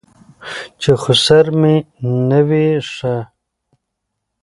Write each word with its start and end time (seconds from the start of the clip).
چې 0.81 0.91
خسر 1.03 1.45
مې 1.59 1.75
نه 2.29 2.39
وي 2.47 2.67
ښه. 2.93 3.15